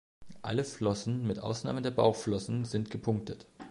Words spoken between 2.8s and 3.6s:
gepunktet.